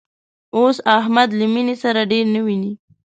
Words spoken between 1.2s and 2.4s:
له مینې سره ډېر